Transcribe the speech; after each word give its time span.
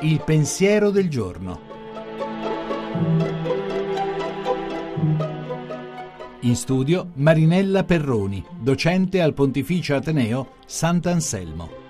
Il 0.00 0.20
pensiero 0.24 0.90
del 0.90 1.08
giorno. 1.08 1.70
In 6.40 6.56
studio 6.56 7.10
Marinella 7.14 7.84
Perroni, 7.84 8.44
docente 8.58 9.22
al 9.22 9.32
Pontificio 9.32 9.94
Ateneo 9.94 10.54
Sant'Anselmo. 10.66 11.81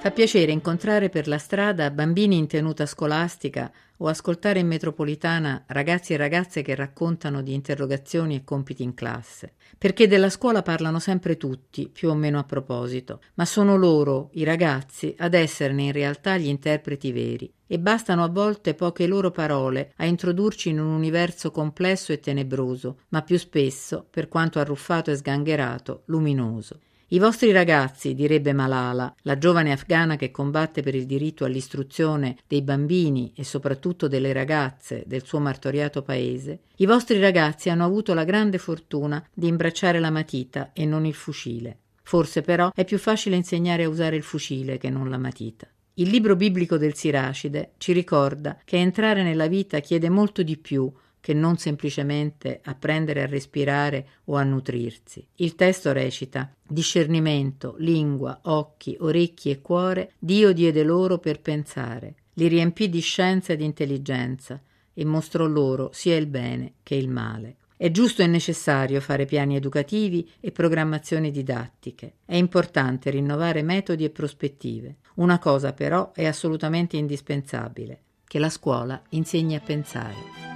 Fa 0.00 0.12
piacere 0.12 0.52
incontrare 0.52 1.08
per 1.08 1.26
la 1.26 1.38
strada 1.38 1.90
bambini 1.90 2.36
in 2.36 2.46
tenuta 2.46 2.86
scolastica 2.86 3.70
o 3.96 4.06
ascoltare 4.06 4.60
in 4.60 4.68
metropolitana 4.68 5.64
ragazzi 5.66 6.12
e 6.12 6.16
ragazze 6.16 6.62
che 6.62 6.76
raccontano 6.76 7.42
di 7.42 7.52
interrogazioni 7.52 8.36
e 8.36 8.44
compiti 8.44 8.84
in 8.84 8.94
classe. 8.94 9.54
Perché 9.76 10.06
della 10.06 10.30
scuola 10.30 10.62
parlano 10.62 11.00
sempre 11.00 11.36
tutti, 11.36 11.88
più 11.88 12.10
o 12.10 12.14
meno 12.14 12.38
a 12.38 12.44
proposito, 12.44 13.20
ma 13.34 13.44
sono 13.44 13.76
loro, 13.76 14.30
i 14.34 14.44
ragazzi, 14.44 15.16
ad 15.18 15.34
esserne 15.34 15.82
in 15.82 15.92
realtà 15.92 16.36
gli 16.36 16.46
interpreti 16.46 17.10
veri. 17.10 17.52
E 17.66 17.80
bastano 17.80 18.22
a 18.22 18.28
volte 18.28 18.74
poche 18.74 19.08
loro 19.08 19.32
parole 19.32 19.94
a 19.96 20.06
introdurci 20.06 20.68
in 20.68 20.78
un 20.78 20.86
universo 20.86 21.50
complesso 21.50 22.12
e 22.12 22.20
tenebroso, 22.20 23.00
ma 23.08 23.22
più 23.22 23.36
spesso, 23.36 24.06
per 24.08 24.28
quanto 24.28 24.60
arruffato 24.60 25.10
e 25.10 25.16
sgangherato, 25.16 26.02
luminoso. 26.06 26.78
I 27.10 27.18
vostri 27.18 27.52
ragazzi, 27.52 28.14
direbbe 28.14 28.52
Malala, 28.52 29.14
la 29.22 29.38
giovane 29.38 29.72
afghana 29.72 30.16
che 30.16 30.30
combatte 30.30 30.82
per 30.82 30.94
il 30.94 31.06
diritto 31.06 31.46
all'istruzione 31.46 32.36
dei 32.46 32.60
bambini 32.60 33.32
e 33.34 33.44
soprattutto 33.44 34.08
delle 34.08 34.34
ragazze 34.34 35.04
del 35.06 35.24
suo 35.24 35.38
martoriato 35.38 36.02
paese, 36.02 36.64
i 36.76 36.84
vostri 36.84 37.18
ragazzi 37.18 37.70
hanno 37.70 37.86
avuto 37.86 38.12
la 38.12 38.24
grande 38.24 38.58
fortuna 38.58 39.26
di 39.32 39.48
imbracciare 39.48 40.00
la 40.00 40.10
matita 40.10 40.72
e 40.74 40.84
non 40.84 41.06
il 41.06 41.14
fucile. 41.14 41.78
Forse 42.02 42.42
però 42.42 42.72
è 42.74 42.84
più 42.84 42.98
facile 42.98 43.36
insegnare 43.36 43.84
a 43.84 43.88
usare 43.88 44.16
il 44.16 44.22
fucile 44.22 44.76
che 44.76 44.90
non 44.90 45.08
la 45.08 45.16
matita. 45.16 45.66
Il 45.94 46.10
libro 46.10 46.36
biblico 46.36 46.76
del 46.76 46.94
Siracide 46.94 47.70
ci 47.78 47.94
ricorda 47.94 48.58
che 48.66 48.76
entrare 48.76 49.22
nella 49.22 49.46
vita 49.46 49.80
chiede 49.80 50.10
molto 50.10 50.42
di 50.42 50.58
più 50.58 50.92
che 51.20 51.34
non 51.34 51.56
semplicemente 51.56 52.60
apprendere 52.64 53.22
a 53.22 53.26
respirare 53.26 54.06
o 54.24 54.36
a 54.36 54.42
nutrirsi. 54.42 55.26
Il 55.36 55.54
testo 55.54 55.92
recita 55.92 56.52
discernimento, 56.66 57.74
lingua, 57.78 58.40
occhi, 58.44 58.96
orecchi 59.00 59.50
e 59.50 59.60
cuore, 59.60 60.12
Dio 60.18 60.52
diede 60.52 60.82
loro 60.82 61.18
per 61.18 61.40
pensare, 61.40 62.14
li 62.34 62.48
riempì 62.48 62.88
di 62.88 63.00
scienza 63.00 63.52
e 63.52 63.56
di 63.56 63.64
intelligenza 63.64 64.60
e 64.94 65.04
mostrò 65.04 65.46
loro 65.46 65.90
sia 65.92 66.16
il 66.16 66.26
bene 66.26 66.74
che 66.82 66.94
il 66.94 67.08
male. 67.08 67.56
È 67.76 67.92
giusto 67.92 68.22
e 68.22 68.26
necessario 68.26 69.00
fare 69.00 69.24
piani 69.24 69.54
educativi 69.54 70.28
e 70.40 70.50
programmazioni 70.50 71.30
didattiche. 71.30 72.14
È 72.24 72.34
importante 72.34 73.10
rinnovare 73.10 73.62
metodi 73.62 74.02
e 74.02 74.10
prospettive. 74.10 74.96
Una 75.14 75.38
cosa 75.38 75.72
però 75.72 76.10
è 76.12 76.26
assolutamente 76.26 76.96
indispensabile, 76.96 78.00
che 78.26 78.40
la 78.40 78.50
scuola 78.50 79.00
insegni 79.10 79.54
a 79.54 79.60
pensare. 79.60 80.47